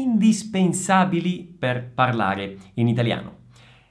[0.00, 3.38] indispensabili per parlare in italiano.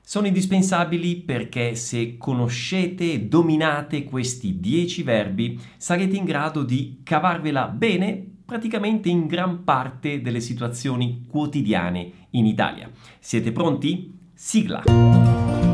[0.00, 7.68] Sono indispensabili perché se conoscete e dominate questi 10 verbi sarete in grado di cavarvela
[7.68, 12.90] bene praticamente in gran parte delle situazioni quotidiane in Italia.
[13.18, 14.12] Siete pronti?
[14.34, 15.73] Sigla!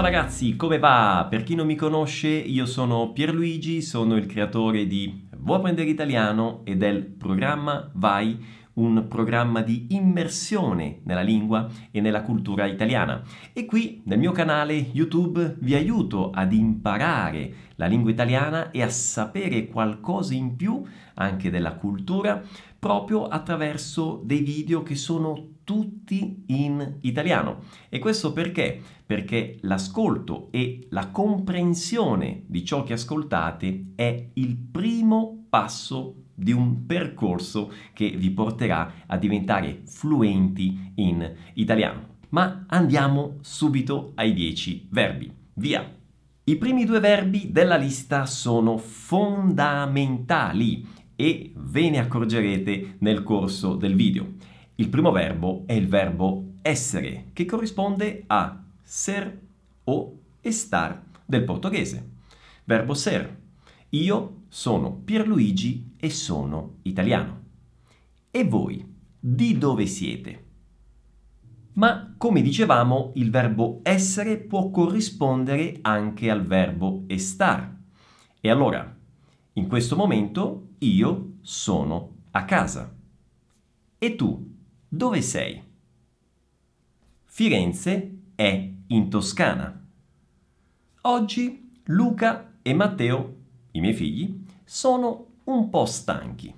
[0.00, 1.26] Ciao ragazzi, come va?
[1.28, 6.62] Per chi non mi conosce, io sono Pierluigi, sono il creatore di Vuoi apprendere italiano
[6.64, 8.42] e del programma Vai,
[8.80, 13.22] un programma di immersione nella lingua e nella cultura italiana.
[13.52, 18.88] E qui nel mio canale YouTube vi aiuto ad imparare la lingua italiana e a
[18.88, 20.82] sapere qualcosa in più
[21.14, 22.42] anche della cultura
[22.78, 27.64] proprio attraverso dei video che sono tutti in italiano.
[27.90, 28.80] E questo perché?
[29.04, 36.86] Perché l'ascolto e la comprensione di ciò che ascoltate è il primo passo di un
[36.86, 42.18] percorso che vi porterà a diventare fluenti in italiano.
[42.30, 45.30] Ma andiamo subito ai 10 verbi.
[45.54, 45.98] Via!
[46.44, 53.94] I primi due verbi della lista sono fondamentali e ve ne accorgerete nel corso del
[53.94, 54.26] video.
[54.76, 59.38] Il primo verbo è il verbo essere, che corrisponde a ser
[59.84, 62.08] o estar del portoghese.
[62.64, 63.36] Verbo ser.
[63.90, 67.44] Io sono Pierluigi e sono italiano.
[68.32, 68.84] E voi,
[69.18, 70.46] di dove siete?
[71.74, 77.78] Ma come dicevamo, il verbo essere può corrispondere anche al verbo estar.
[78.40, 78.98] E allora,
[79.52, 82.92] in questo momento io sono a casa.
[83.98, 84.56] E tu,
[84.88, 85.62] dove sei?
[87.24, 89.86] Firenze è in Toscana.
[91.02, 93.36] Oggi Luca e Matteo,
[93.72, 94.39] i miei figli,
[94.72, 96.54] sono un po' stanchi.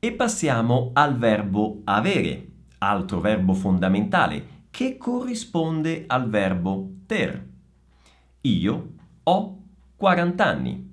[0.00, 7.46] E passiamo al verbo avere, altro verbo fondamentale che corrisponde al verbo ter.
[8.40, 8.92] Io
[9.22, 9.62] ho
[9.94, 10.90] 40 anni.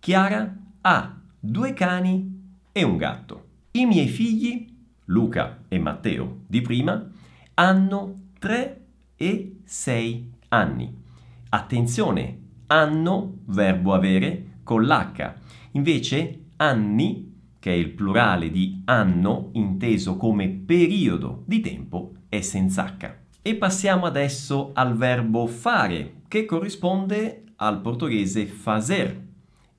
[0.00, 3.44] Chiara ha due cani e un gatto.
[3.70, 7.08] I miei figli, Luca e Matteo di prima,
[7.54, 11.02] hanno 3 e 6 anni.
[11.48, 15.34] Attenzione, hanno, verbo avere, con l'H.
[15.72, 22.84] Invece anni, che è il plurale di anno, inteso come periodo di tempo, è senza
[22.96, 23.14] H.
[23.42, 29.26] E passiamo adesso al verbo fare, che corrisponde al portoghese fazer.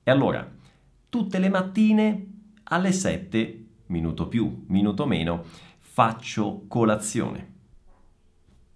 [0.02, 0.46] E allora,
[1.08, 2.26] tutte le mattine
[2.64, 5.44] alle 7, minuto più, minuto meno,
[5.78, 7.50] faccio colazione.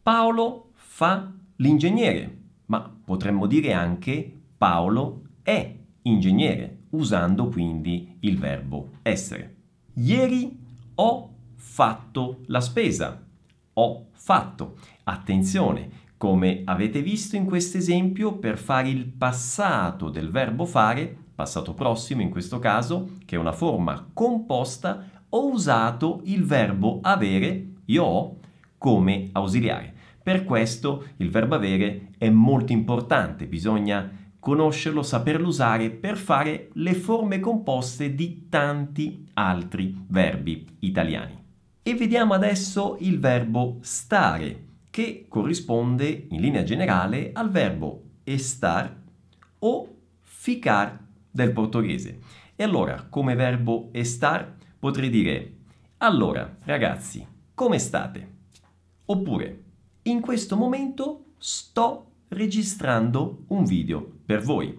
[0.03, 9.55] Paolo fa l'ingegnere, ma potremmo dire anche Paolo è ingegnere, usando quindi il verbo essere.
[9.95, 10.59] Ieri
[10.95, 13.23] ho fatto la spesa.
[13.75, 14.77] Ho fatto.
[15.05, 21.75] Attenzione, come avete visto in questo esempio, per fare il passato del verbo fare passato
[21.75, 28.05] prossimo in questo caso, che è una forma composta, ho usato il verbo avere, io
[28.05, 28.39] ho,
[28.79, 29.93] come ausiliare.
[30.23, 34.11] Per questo il verbo avere è molto importante, bisogna
[34.47, 41.37] conoscerlo, saperlo usare per fare le forme composte di tanti altri verbi italiani.
[41.83, 48.97] E vediamo adesso il verbo stare, che corrisponde in linea generale al verbo estar
[49.59, 50.97] o ficar
[51.29, 52.21] del portoghese.
[52.55, 55.55] E allora, come verbo estar, potrei dire
[55.97, 58.35] allora, ragazzi, come state?
[59.07, 59.63] Oppure,
[60.03, 64.77] in questo momento sto registrando un video per voi.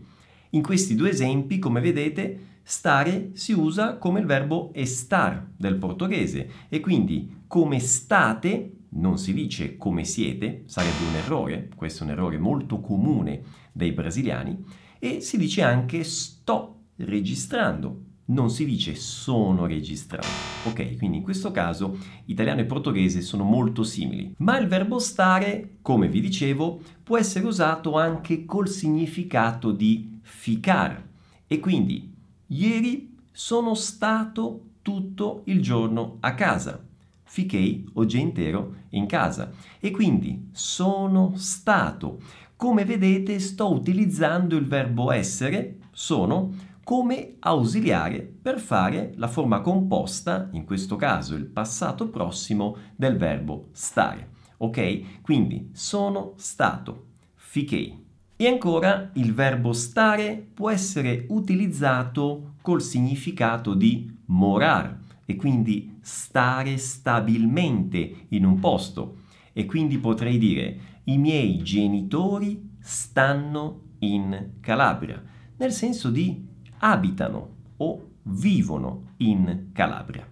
[0.52, 6.50] In questi due esempi, come vedete, stare si usa come il verbo estar del portoghese
[6.68, 12.14] e quindi come state non si dice come siete, sarebbe un errore, questo è un
[12.14, 13.42] errore molto comune
[13.72, 14.64] dei brasiliani,
[15.00, 20.28] e si dice anche sto registrando, non si dice sono registrando.
[20.66, 24.34] Ok, quindi in questo caso italiano e portoghese sono molto simili.
[24.38, 31.06] Ma il verbo stare, come vi dicevo, può essere usato anche col significato di ficar.
[31.48, 32.14] E quindi
[32.48, 36.84] ieri sono stato tutto il giorno a casa.
[37.24, 39.52] Fiquei oggi intero in casa.
[39.80, 42.20] E quindi sono stato.
[42.56, 46.52] Come vedete sto utilizzando il verbo essere, sono,
[46.88, 53.68] come ausiliare per fare la forma composta, in questo caso il passato prossimo, del verbo
[53.74, 54.30] stare.
[54.60, 55.22] Ok?
[55.22, 58.06] Quindi sono stato, fiquei.
[58.38, 66.78] E ancora il verbo stare può essere utilizzato col significato di morar e quindi stare
[66.78, 69.24] stabilmente in un posto.
[69.52, 75.22] E quindi potrei dire i miei genitori stanno in Calabria,
[75.58, 76.47] nel senso di
[76.80, 80.28] abitano o vivono in Calabria.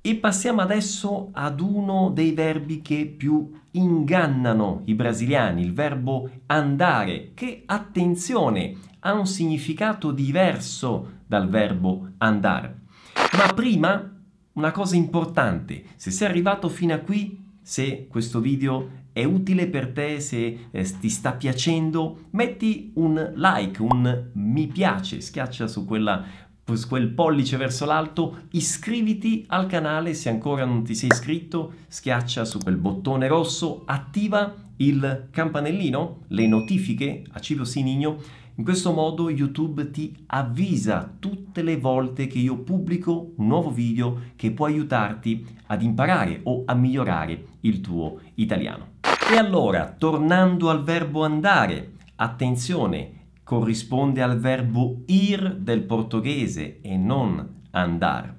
[0.00, 7.32] E passiamo adesso ad uno dei verbi che più ingannano i brasiliani, il verbo andare,
[7.34, 12.80] che attenzione ha un significato diverso dal verbo andare.
[13.36, 14.16] Ma prima
[14.52, 19.88] una cosa importante, se sei arrivato fino a qui, se questo video è utile per
[19.92, 26.24] te, se eh, ti sta piacendo, metti un like, un mi piace, schiaccia su quella
[26.88, 32.58] quel pollice verso l'alto, iscriviti al canale se ancora non ti sei iscritto, schiaccia su
[32.58, 38.18] quel bottone rosso, attiva il campanellino, le notifiche, attiva il sinigno.
[38.58, 44.32] In questo modo YouTube ti avvisa tutte le volte che io pubblico un nuovo video
[44.34, 48.96] che può aiutarti ad imparare o a migliorare il tuo italiano.
[49.30, 57.60] E allora, tornando al verbo andare, attenzione, corrisponde al verbo ir del portoghese e non
[57.70, 58.34] andar.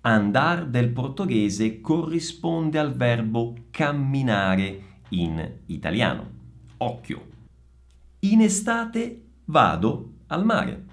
[0.00, 6.28] Andar del portoghese corrisponde al verbo camminare in italiano.
[6.78, 7.28] Occhio.
[8.22, 10.84] In estate vado al mare.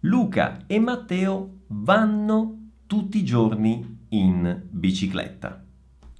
[0.00, 5.64] Luca e Matteo vanno tutti i giorni in bicicletta.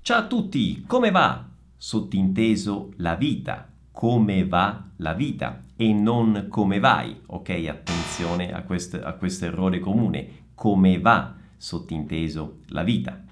[0.01, 1.45] Ciao a tutti, come va?
[1.77, 7.49] Sottinteso la vita, come va la vita e non come vai, ok?
[7.69, 13.25] Attenzione a questo, a questo errore comune, come va, sottinteso, la vita.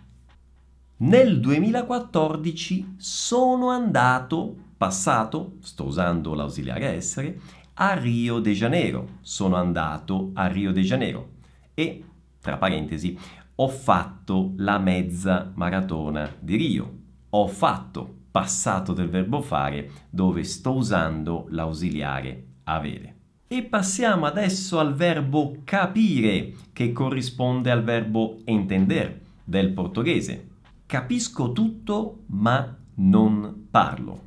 [0.98, 7.38] Nel 2014 sono andato, passato, sto usando l'ausiliare essere,
[7.78, 9.18] a Rio de Janeiro.
[9.20, 11.30] Sono andato a Rio de Janeiro
[11.74, 12.04] e,
[12.40, 13.18] tra parentesi,
[13.56, 16.98] ho fatto la mezza maratona di Rio.
[17.30, 23.14] Ho fatto passato del verbo fare dove sto usando l'ausiliare avere.
[23.48, 30.48] E passiamo adesso al verbo capire che corrisponde al verbo entender del portoghese.
[30.86, 34.22] Capisco tutto ma non parlo.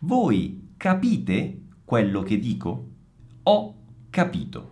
[0.00, 1.61] Voi capite
[1.92, 2.88] quello che dico?
[3.42, 3.74] Ho
[4.08, 4.70] capito.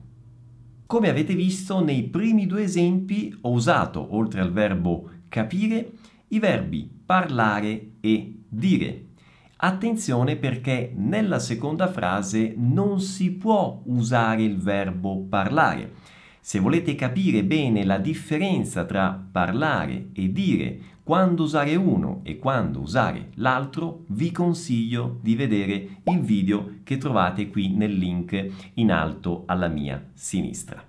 [0.86, 5.90] Come avete visto nei primi due esempi ho usato, oltre al verbo capire,
[6.28, 9.08] i verbi parlare e dire.
[9.56, 15.92] Attenzione perché nella seconda frase non si può usare il verbo parlare.
[16.42, 22.80] Se volete capire bene la differenza tra parlare e dire, quando usare uno e quando
[22.80, 29.42] usare l'altro, vi consiglio di vedere il video che trovate qui nel link in alto
[29.46, 30.82] alla mia sinistra.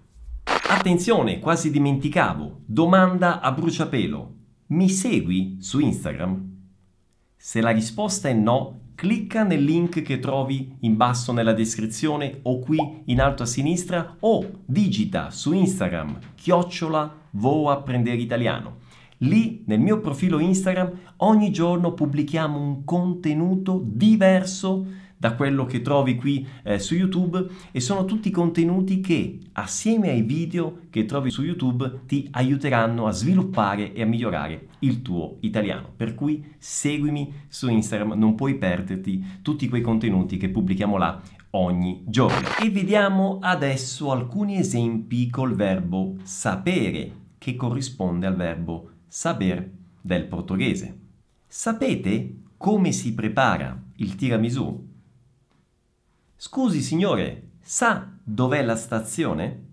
[0.43, 2.61] Attenzione, quasi dimenticavo.
[2.65, 4.35] Domanda a bruciapelo.
[4.67, 6.49] Mi segui su Instagram?
[7.35, 12.59] Se la risposta è no, clicca nel link che trovi in basso nella descrizione o
[12.59, 18.75] qui in alto a sinistra o digita su Instagram chiocciola vo apprendere italiano.
[19.23, 24.85] Lì nel mio profilo Instagram ogni giorno pubblichiamo un contenuto diverso
[25.21, 30.23] da quello che trovi qui eh, su YouTube e sono tutti contenuti che assieme ai
[30.23, 35.93] video che trovi su YouTube ti aiuteranno a sviluppare e a migliorare il tuo italiano.
[35.95, 42.01] Per cui seguimi su Instagram, non puoi perderti tutti quei contenuti che pubblichiamo là ogni
[42.07, 42.47] giorno.
[42.59, 49.69] E vediamo adesso alcuni esempi col verbo sapere che corrisponde al verbo saber
[50.01, 50.97] del portoghese.
[51.45, 54.89] Sapete come si prepara il tiramisù?
[56.43, 59.65] Scusi signore, sa dov'è la stazione?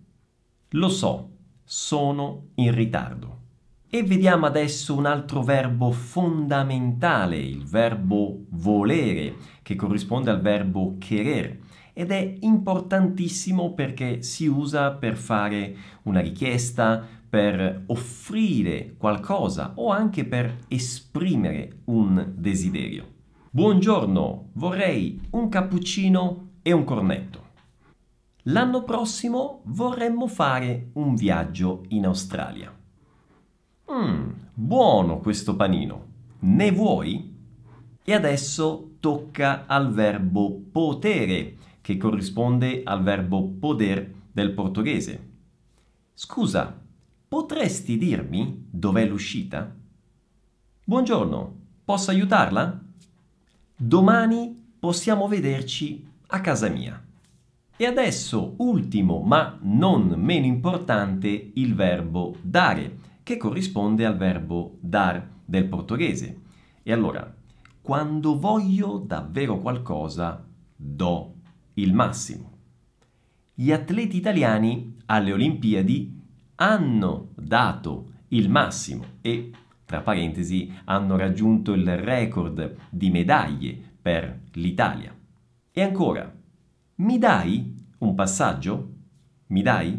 [0.72, 1.30] Lo so,
[1.64, 3.38] sono in ritardo.
[3.88, 11.58] E vediamo adesso un altro verbo fondamentale, il verbo volere, che corrisponde al verbo querer
[11.94, 20.26] ed è importantissimo perché si usa per fare una richiesta, per offrire qualcosa o anche
[20.26, 23.16] per esprimere un desiderio.
[23.50, 27.46] Buongiorno, vorrei un cappuccino e un cornetto.
[28.42, 32.70] L'anno prossimo vorremmo fare un viaggio in Australia.
[33.90, 36.04] Mmm, buono questo panino.
[36.40, 37.34] Ne vuoi?
[38.04, 45.28] E adesso tocca al verbo potere, che corrisponde al verbo poder del portoghese.
[46.12, 46.78] Scusa,
[47.28, 49.74] potresti dirmi dov'è l'uscita?
[50.84, 52.78] Buongiorno, posso aiutarla?
[53.74, 57.02] Domani possiamo vederci a casa mia.
[57.76, 65.26] E adesso, ultimo ma non meno importante, il verbo dare, che corrisponde al verbo dar
[65.44, 66.40] del portoghese.
[66.82, 67.34] E allora,
[67.80, 70.44] quando voglio davvero qualcosa,
[70.74, 71.34] do
[71.74, 72.56] il massimo.
[73.54, 76.20] Gli atleti italiani alle Olimpiadi
[76.56, 79.50] hanno dato il massimo e,
[79.84, 85.14] tra parentesi, hanno raggiunto il record di medaglie per l'Italia.
[85.78, 86.28] E ancora,
[86.96, 88.94] mi dai un passaggio?
[89.46, 89.96] Mi dai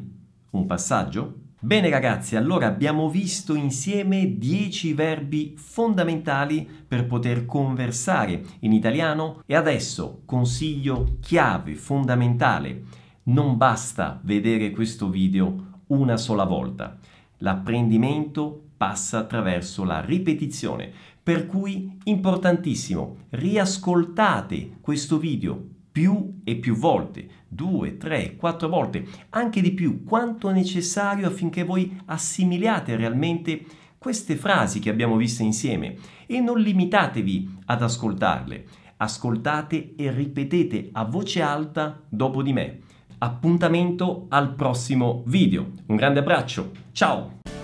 [0.50, 1.36] un passaggio?
[1.62, 9.55] Bene ragazzi, allora abbiamo visto insieme 10 verbi fondamentali per poter conversare in italiano e
[9.55, 12.83] adesso consiglio chiave fondamentale.
[13.27, 16.98] Non basta vedere questo video una sola volta.
[17.38, 27.27] L'apprendimento passa attraverso la ripetizione, per cui importantissimo, riascoltate questo video più e più volte,
[27.47, 33.65] due, tre, quattro volte, anche di più, quanto necessario affinché voi assimiliate realmente
[33.97, 38.65] queste frasi che abbiamo viste insieme e non limitatevi ad ascoltarle,
[38.97, 42.79] ascoltate e ripetete a voce alta dopo di me.
[43.17, 45.71] Appuntamento al prossimo video.
[45.88, 47.59] Un grande abbraccio, ciao!